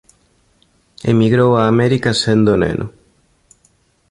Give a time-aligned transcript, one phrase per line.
[1.11, 2.87] Emigrou a América sendo neno.